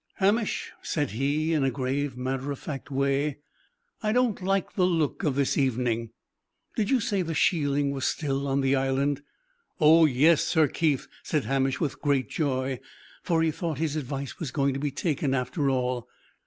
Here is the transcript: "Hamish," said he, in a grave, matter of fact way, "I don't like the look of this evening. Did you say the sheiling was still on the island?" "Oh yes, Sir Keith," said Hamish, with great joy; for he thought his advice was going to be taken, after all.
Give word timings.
"Hamish," 0.15 0.71
said 0.81 1.11
he, 1.11 1.53
in 1.53 1.63
a 1.63 1.69
grave, 1.69 2.17
matter 2.17 2.51
of 2.51 2.57
fact 2.57 2.89
way, 2.89 3.37
"I 4.01 4.11
don't 4.11 4.41
like 4.41 4.73
the 4.73 4.87
look 4.87 5.21
of 5.23 5.35
this 5.35 5.59
evening. 5.59 6.09
Did 6.75 6.89
you 6.89 6.99
say 6.99 7.21
the 7.21 7.35
sheiling 7.35 7.91
was 7.91 8.05
still 8.07 8.47
on 8.47 8.61
the 8.61 8.75
island?" 8.75 9.21
"Oh 9.79 10.05
yes, 10.07 10.43
Sir 10.43 10.67
Keith," 10.67 11.07
said 11.21 11.45
Hamish, 11.45 11.79
with 11.79 12.01
great 12.01 12.31
joy; 12.31 12.79
for 13.21 13.43
he 13.43 13.51
thought 13.51 13.77
his 13.77 13.95
advice 13.95 14.39
was 14.39 14.49
going 14.49 14.73
to 14.73 14.79
be 14.79 14.89
taken, 14.89 15.35
after 15.35 15.69
all. 15.69 16.09